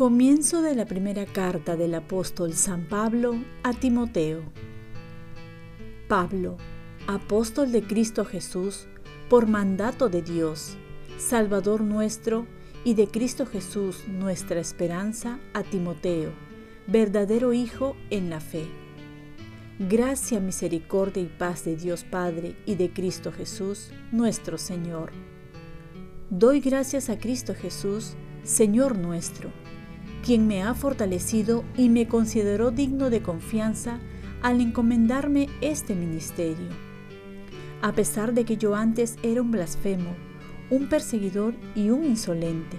Comienzo 0.00 0.62
de 0.62 0.74
la 0.74 0.86
primera 0.86 1.26
carta 1.26 1.76
del 1.76 1.94
apóstol 1.94 2.54
San 2.54 2.88
Pablo 2.88 3.34
a 3.62 3.74
Timoteo. 3.74 4.40
Pablo, 6.08 6.56
apóstol 7.06 7.70
de 7.70 7.82
Cristo 7.82 8.24
Jesús, 8.24 8.86
por 9.28 9.46
mandato 9.46 10.08
de 10.08 10.22
Dios, 10.22 10.78
Salvador 11.18 11.82
nuestro, 11.82 12.46
y 12.82 12.94
de 12.94 13.08
Cristo 13.08 13.44
Jesús, 13.44 14.08
nuestra 14.08 14.58
esperanza, 14.58 15.38
a 15.52 15.62
Timoteo, 15.64 16.32
verdadero 16.86 17.52
Hijo 17.52 17.96
en 18.10 18.30
la 18.30 18.40
fe. 18.40 18.66
Gracia, 19.78 20.40
misericordia 20.40 21.22
y 21.22 21.26
paz 21.26 21.64
de 21.64 21.76
Dios 21.76 22.04
Padre 22.04 22.56
y 22.66 22.74
de 22.74 22.92
Cristo 22.92 23.32
Jesús, 23.32 23.90
nuestro 24.12 24.58
Señor. 24.58 25.12
Doy 26.28 26.60
gracias 26.60 27.08
a 27.10 27.18
Cristo 27.18 27.54
Jesús, 27.54 28.14
Señor 28.42 28.98
nuestro 28.98 29.50
quien 30.24 30.46
me 30.46 30.62
ha 30.62 30.74
fortalecido 30.74 31.64
y 31.76 31.88
me 31.88 32.06
consideró 32.06 32.70
digno 32.70 33.10
de 33.10 33.22
confianza 33.22 33.98
al 34.42 34.60
encomendarme 34.60 35.48
este 35.60 35.94
ministerio. 35.94 36.68
A 37.82 37.92
pesar 37.92 38.34
de 38.34 38.44
que 38.44 38.56
yo 38.56 38.74
antes 38.74 39.16
era 39.22 39.40
un 39.40 39.50
blasfemo, 39.50 40.14
un 40.68 40.88
perseguidor 40.88 41.54
y 41.74 41.90
un 41.90 42.04
insolente. 42.04 42.76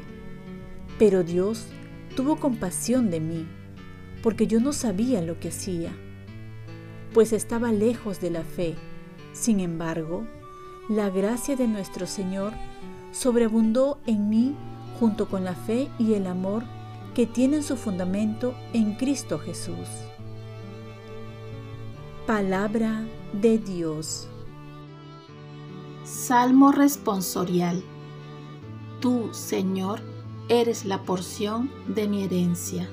Pero 0.99 1.23
Dios 1.23 1.67
tuvo 2.15 2.37
compasión 2.37 3.09
de 3.09 3.19
mí, 3.19 3.47
porque 4.21 4.47
yo 4.47 4.59
no 4.59 4.73
sabía 4.73 5.21
lo 5.21 5.39
que 5.39 5.49
hacía, 5.49 5.91
pues 7.13 7.33
estaba 7.33 7.71
lejos 7.71 8.21
de 8.21 8.29
la 8.29 8.43
fe. 8.43 8.75
Sin 9.33 9.59
embargo, 9.59 10.25
la 10.89 11.09
gracia 11.09 11.55
de 11.55 11.67
nuestro 11.67 12.07
Señor 12.07 12.53
sobreabundó 13.11 13.99
en 14.05 14.29
mí 14.29 14.55
junto 14.99 15.27
con 15.27 15.43
la 15.43 15.55
fe 15.55 15.89
y 15.97 16.13
el 16.13 16.27
amor 16.27 16.63
que 17.13 17.25
tienen 17.25 17.63
su 17.63 17.75
fundamento 17.75 18.55
en 18.73 18.93
Cristo 18.95 19.39
Jesús. 19.39 19.87
Palabra 22.25 23.03
de 23.33 23.57
Dios. 23.57 24.27
Salmo 26.03 26.71
responsorial. 26.71 27.83
Tú, 28.99 29.29
Señor, 29.33 30.01
eres 30.47 30.85
la 30.85 31.03
porción 31.03 31.71
de 31.87 32.07
mi 32.07 32.23
herencia. 32.23 32.89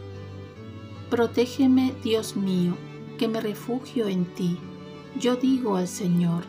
Protégeme, 1.11 1.95
Dios 2.03 2.37
mío, 2.37 2.77
que 3.19 3.29
me 3.29 3.41
refugio 3.41 4.09
en 4.09 4.25
ti. 4.35 4.59
Yo 5.19 5.37
digo 5.37 5.77
al 5.77 5.89
Señor, 5.89 6.45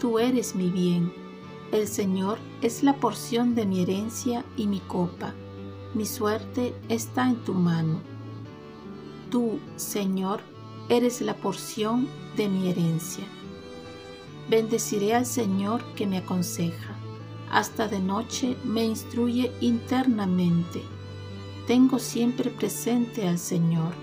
tú 0.00 0.18
eres 0.18 0.54
mi 0.54 0.70
bien. 0.70 1.12
El 1.72 1.88
Señor 1.88 2.38
es 2.62 2.82
la 2.82 2.94
porción 2.94 3.54
de 3.54 3.66
mi 3.66 3.82
herencia 3.82 4.44
y 4.56 4.66
mi 4.66 4.80
copa 4.80 5.34
mi 5.94 6.06
suerte 6.06 6.74
está 6.88 7.28
en 7.28 7.36
tu 7.44 7.54
mano. 7.54 8.00
Tú, 9.30 9.60
Señor, 9.76 10.40
eres 10.88 11.20
la 11.20 11.34
porción 11.36 12.08
de 12.36 12.48
mi 12.48 12.68
herencia. 12.68 13.24
Bendeciré 14.50 15.14
al 15.14 15.24
Señor 15.24 15.84
que 15.94 16.06
me 16.08 16.18
aconseja. 16.18 16.96
Hasta 17.48 17.86
de 17.86 18.00
noche 18.00 18.56
me 18.64 18.84
instruye 18.84 19.52
internamente. 19.60 20.82
Tengo 21.66 21.98
siempre 21.98 22.50
presente 22.50 23.26
al 23.26 23.38
Señor. 23.38 23.94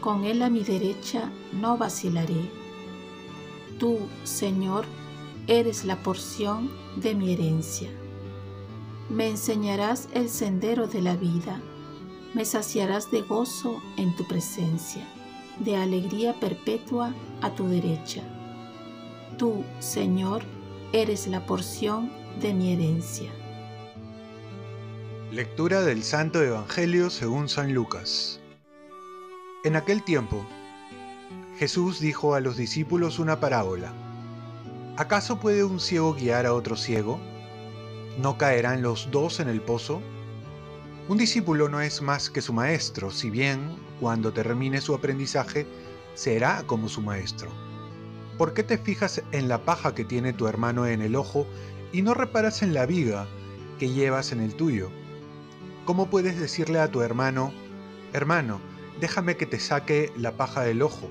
Con 0.00 0.24
Él 0.24 0.42
a 0.42 0.50
mi 0.50 0.64
derecha 0.64 1.30
no 1.52 1.76
vacilaré. 1.76 2.50
Tú, 3.78 3.98
Señor, 4.24 4.84
eres 5.46 5.84
la 5.84 5.96
porción 6.02 6.70
de 6.96 7.14
mi 7.14 7.32
herencia. 7.32 7.88
Me 9.08 9.28
enseñarás 9.28 10.08
el 10.14 10.28
sendero 10.28 10.88
de 10.88 11.00
la 11.00 11.14
vida, 11.14 11.60
me 12.34 12.44
saciarás 12.44 13.10
de 13.12 13.22
gozo 13.22 13.80
en 13.96 14.16
tu 14.16 14.26
presencia, 14.26 15.06
de 15.60 15.76
alegría 15.76 16.34
perpetua 16.40 17.14
a 17.40 17.54
tu 17.54 17.68
derecha. 17.68 18.22
Tú, 19.38 19.62
Señor, 19.78 20.42
eres 20.92 21.28
la 21.28 21.46
porción 21.46 22.10
de 22.40 22.52
mi 22.52 22.72
herencia. 22.72 23.30
Lectura 25.36 25.82
del 25.82 26.02
Santo 26.02 26.42
Evangelio 26.42 27.10
según 27.10 27.50
San 27.50 27.74
Lucas. 27.74 28.40
En 29.64 29.76
aquel 29.76 30.02
tiempo, 30.02 30.46
Jesús 31.58 32.00
dijo 32.00 32.34
a 32.34 32.40
los 32.40 32.56
discípulos 32.56 33.18
una 33.18 33.38
parábola. 33.38 33.92
¿Acaso 34.96 35.38
puede 35.38 35.62
un 35.62 35.78
ciego 35.78 36.14
guiar 36.14 36.46
a 36.46 36.54
otro 36.54 36.74
ciego? 36.74 37.20
¿No 38.18 38.38
caerán 38.38 38.80
los 38.80 39.10
dos 39.10 39.38
en 39.38 39.50
el 39.50 39.60
pozo? 39.60 40.00
Un 41.06 41.18
discípulo 41.18 41.68
no 41.68 41.82
es 41.82 42.00
más 42.00 42.30
que 42.30 42.40
su 42.40 42.54
maestro, 42.54 43.10
si 43.10 43.28
bien, 43.28 43.76
cuando 44.00 44.32
termine 44.32 44.80
su 44.80 44.94
aprendizaje, 44.94 45.66
será 46.14 46.62
como 46.66 46.88
su 46.88 47.02
maestro. 47.02 47.50
¿Por 48.38 48.54
qué 48.54 48.62
te 48.62 48.78
fijas 48.78 49.22
en 49.32 49.48
la 49.48 49.66
paja 49.66 49.94
que 49.94 50.06
tiene 50.06 50.32
tu 50.32 50.48
hermano 50.48 50.86
en 50.86 51.02
el 51.02 51.14
ojo 51.14 51.46
y 51.92 52.00
no 52.00 52.14
reparas 52.14 52.62
en 52.62 52.72
la 52.72 52.86
viga 52.86 53.26
que 53.78 53.90
llevas 53.90 54.32
en 54.32 54.40
el 54.40 54.54
tuyo? 54.54 54.90
¿Cómo 55.86 56.10
puedes 56.10 56.40
decirle 56.40 56.80
a 56.80 56.90
tu 56.90 57.00
hermano, 57.00 57.52
hermano, 58.12 58.60
déjame 59.00 59.36
que 59.36 59.46
te 59.46 59.60
saque 59.60 60.12
la 60.16 60.36
paja 60.36 60.62
del 60.62 60.82
ojo, 60.82 61.08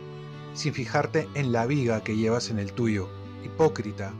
sin 0.53 0.73
fijarte 0.73 1.29
en 1.33 1.53
la 1.53 1.65
viga 1.65 2.03
que 2.03 2.17
llevas 2.17 2.49
en 2.49 2.59
el 2.59 2.73
tuyo? 2.73 3.07
Hipócrita, 3.45 4.11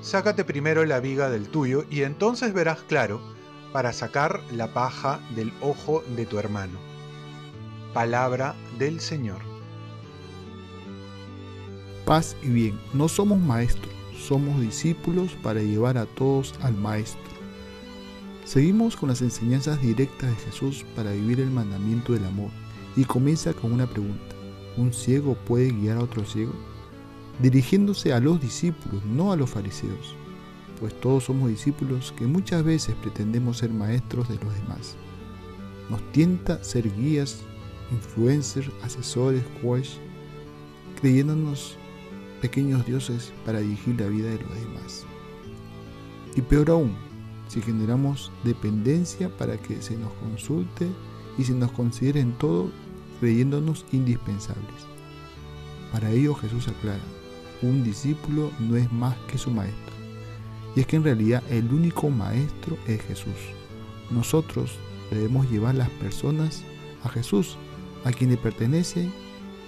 sácate 0.00 0.44
primero 0.44 0.86
la 0.86 0.98
viga 0.98 1.28
del 1.28 1.50
tuyo 1.50 1.84
y 1.90 2.04
entonces 2.04 2.54
verás 2.54 2.80
claro 2.84 3.20
para 3.74 3.92
sacar 3.92 4.40
la 4.50 4.72
paja 4.72 5.20
del 5.36 5.52
ojo 5.60 6.02
de 6.16 6.24
tu 6.24 6.38
hermano. 6.38 6.78
Palabra 7.92 8.54
del 8.78 8.98
Señor. 8.98 9.42
Paz 12.06 12.34
y 12.42 12.48
bien, 12.48 12.80
no 12.94 13.10
somos 13.10 13.38
maestros, 13.38 13.92
somos 14.18 14.58
discípulos 14.58 15.36
para 15.42 15.60
llevar 15.60 15.98
a 15.98 16.06
todos 16.06 16.54
al 16.62 16.74
Maestro. 16.74 17.31
Seguimos 18.52 18.96
con 18.98 19.08
las 19.08 19.22
enseñanzas 19.22 19.80
directas 19.80 20.28
de 20.28 20.36
Jesús 20.36 20.84
para 20.94 21.12
vivir 21.12 21.40
el 21.40 21.50
mandamiento 21.50 22.12
del 22.12 22.26
amor 22.26 22.50
y 22.96 23.06
comienza 23.06 23.54
con 23.54 23.72
una 23.72 23.86
pregunta. 23.86 24.36
¿Un 24.76 24.92
ciego 24.92 25.38
puede 25.46 25.70
guiar 25.70 25.96
a 25.96 26.02
otro 26.02 26.22
ciego? 26.26 26.52
dirigiéndose 27.40 28.12
a 28.12 28.20
los 28.20 28.42
discípulos, 28.42 29.02
no 29.06 29.32
a 29.32 29.36
los 29.36 29.48
fariseos, 29.48 30.14
pues 30.78 30.92
todos 31.00 31.24
somos 31.24 31.48
discípulos 31.48 32.12
que 32.14 32.26
muchas 32.26 32.62
veces 32.62 32.94
pretendemos 32.96 33.56
ser 33.56 33.70
maestros 33.70 34.28
de 34.28 34.34
los 34.34 34.52
demás. 34.52 34.96
Nos 35.88 36.02
tienta 36.12 36.62
ser 36.62 36.94
guías, 36.94 37.38
influencers, 37.90 38.68
asesores, 38.82 39.44
coach, 39.62 39.92
creyéndonos 41.00 41.78
pequeños 42.42 42.84
dioses 42.84 43.32
para 43.46 43.60
dirigir 43.60 43.98
la 43.98 44.08
vida 44.08 44.28
de 44.28 44.42
los 44.42 44.54
demás. 44.54 45.06
Y 46.36 46.42
peor 46.42 46.68
aún, 46.68 47.11
si 47.48 47.60
generamos 47.60 48.30
dependencia 48.44 49.28
para 49.36 49.56
que 49.56 49.82
se 49.82 49.96
nos 49.96 50.12
consulte 50.14 50.88
y 51.38 51.44
se 51.44 51.54
nos 51.54 51.72
considere 51.72 52.20
en 52.20 52.32
todo 52.32 52.70
creyéndonos 53.20 53.84
indispensables. 53.92 54.86
Para 55.92 56.10
ello 56.10 56.34
Jesús 56.34 56.68
aclara, 56.68 57.02
un 57.62 57.84
discípulo 57.84 58.50
no 58.58 58.76
es 58.76 58.90
más 58.92 59.16
que 59.28 59.38
su 59.38 59.50
maestro. 59.50 59.92
Y 60.74 60.80
es 60.80 60.86
que 60.86 60.96
en 60.96 61.04
realidad 61.04 61.42
el 61.50 61.72
único 61.72 62.10
maestro 62.10 62.76
es 62.86 63.00
Jesús. 63.02 63.34
Nosotros 64.10 64.72
debemos 65.10 65.50
llevar 65.50 65.74
las 65.74 65.90
personas 65.90 66.64
a 67.04 67.08
Jesús, 67.08 67.56
a 68.04 68.10
quien 68.10 68.30
le 68.30 68.36
pertenece 68.36 69.10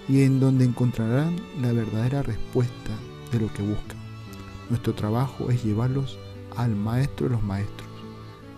y 0.08 0.22
en 0.22 0.40
donde 0.40 0.64
encontrarán 0.64 1.36
la 1.60 1.72
verdadera 1.72 2.22
respuesta 2.22 2.90
de 3.30 3.40
lo 3.40 3.52
que 3.52 3.62
buscan. 3.62 3.96
Nuestro 4.70 4.94
trabajo 4.94 5.50
es 5.50 5.62
llevarlos 5.62 6.18
al 6.56 6.74
maestro 6.74 7.28
de 7.28 7.34
los 7.34 7.42
maestros 7.42 7.88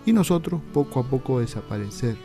y 0.07 0.13
nosotros 0.13 0.61
poco 0.73 1.01
a 1.01 1.05
poco 1.05 1.41
desaparecer. 1.41 2.17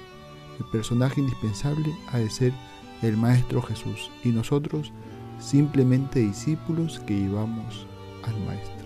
El 0.60 0.66
personaje 0.66 1.20
indispensable 1.20 1.94
ha 2.12 2.20
de 2.20 2.30
ser 2.30 2.54
el 3.02 3.18
maestro 3.18 3.62
Jesús 3.62 4.12
y 4.24 4.30
nosotros 4.30 4.94
simplemente 5.40 6.20
discípulos 6.20 7.00
que 7.06 7.20
llevamos 7.20 7.88
al 8.24 8.40
Maestro. 8.46 8.86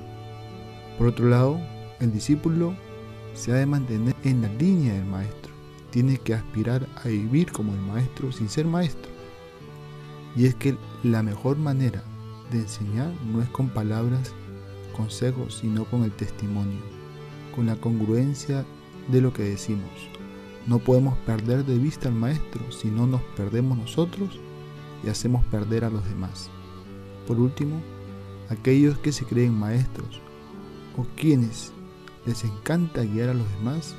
Por 0.97 1.07
otro 1.07 1.27
lado, 1.27 1.59
el 1.99 2.13
discípulo 2.13 2.73
se 3.33 3.51
ha 3.51 3.55
de 3.55 3.65
mantener 3.65 4.15
en 4.23 4.41
la 4.41 4.47
línea 4.47 4.93
del 4.93 5.05
Maestro. 5.05 5.53
Tiene 5.91 6.17
que 6.17 6.33
aspirar 6.33 6.87
a 7.03 7.09
vivir 7.09 7.51
como 7.51 7.73
el 7.73 7.81
Maestro 7.81 8.31
sin 8.31 8.47
ser 8.47 8.65
Maestro. 8.65 9.11
Y 10.35 10.45
es 10.45 10.55
que 10.55 10.75
la 11.03 11.23
mejor 11.23 11.57
manera 11.57 12.03
de 12.51 12.59
enseñar 12.59 13.11
no 13.25 13.41
es 13.41 13.49
con 13.49 13.69
palabras, 13.69 14.33
consejos, 14.95 15.59
sino 15.61 15.85
con 15.85 16.03
el 16.03 16.11
testimonio, 16.11 16.79
con 17.55 17.65
la 17.65 17.75
congruencia 17.75 18.65
de 19.09 19.21
lo 19.21 19.33
que 19.33 19.43
decimos. 19.43 19.91
No 20.67 20.79
podemos 20.79 21.17
perder 21.19 21.65
de 21.65 21.77
vista 21.77 22.09
al 22.09 22.15
Maestro 22.15 22.71
si 22.71 22.89
no 22.89 23.05
nos 23.05 23.21
perdemos 23.35 23.77
nosotros 23.77 24.39
y 25.03 25.09
hacemos 25.09 25.43
perder 25.45 25.85
a 25.85 25.89
los 25.89 26.03
demás. 26.05 26.49
Por 27.27 27.39
último, 27.39 27.81
aquellos 28.49 28.97
que 28.99 29.11
se 29.11 29.25
creen 29.25 29.53
maestros 29.53 30.21
o 30.97 31.05
quienes 31.15 31.71
les 32.25 32.43
encanta 32.43 33.03
guiar 33.03 33.29
a 33.29 33.33
los 33.33 33.49
demás, 33.57 33.95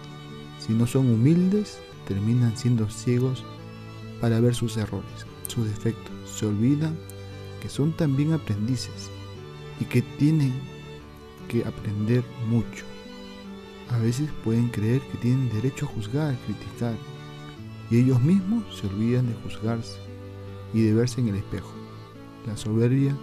si 0.58 0.72
no 0.72 0.87
son 0.87 1.08
humildes, 1.10 1.78
terminan 2.06 2.56
siendo 2.56 2.88
ciegos 2.88 3.44
para 4.20 4.40
ver 4.40 4.54
sus 4.54 4.76
errores, 4.76 5.26
sus 5.46 5.66
defectos. 5.66 6.12
Se 6.25 6.46
olvidan 6.46 6.96
que 7.60 7.69
son 7.69 7.92
también 7.92 8.32
aprendices 8.32 9.10
y 9.81 9.84
que 9.84 10.02
tienen 10.02 10.52
que 11.48 11.64
aprender 11.64 12.25
mucho. 12.48 12.84
A 13.90 13.98
veces 13.98 14.28
pueden 14.44 14.69
creer 14.69 15.00
que 15.02 15.19
tienen 15.19 15.48
derecho 15.50 15.87
a 15.87 15.88
juzgar, 15.88 16.37
criticar, 16.46 16.94
y 17.90 17.98
ellos 17.98 18.20
mismos 18.20 18.64
se 18.76 18.87
olvidan 18.88 19.28
de 19.28 19.34
juzgarse 19.43 19.98
y 20.75 20.82
de 20.82 20.94
verse 20.94 21.20
en 21.20 21.28
el 21.28 21.37
espejo. 21.37 21.72
La 22.46 22.56
soberbia 22.56 23.16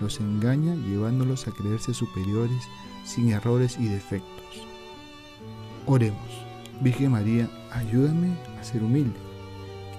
los 0.00 0.20
engaña 0.20 0.74
llevándolos 0.74 1.46
a 1.46 1.52
creerse 1.52 1.94
superiores 1.94 2.62
sin 3.04 3.30
errores 3.30 3.76
y 3.78 3.88
defectos. 3.88 4.28
Oremos. 5.86 6.48
Virgen 6.80 7.10
María, 7.10 7.48
ayúdame 7.72 8.36
a 8.60 8.62
ser 8.62 8.82
humilde, 8.84 9.18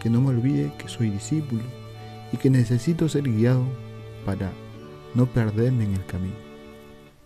que 0.01 0.09
no 0.09 0.21
me 0.21 0.29
olvide 0.29 0.73
que 0.77 0.87
soy 0.87 1.09
discípulo 1.09 1.63
y 2.31 2.37
que 2.37 2.49
necesito 2.49 3.09
ser 3.09 3.23
guiado 3.23 3.65
para 4.25 4.51
no 5.13 5.25
perderme 5.25 5.85
en 5.85 5.95
el 5.95 6.05
camino. 6.05 6.48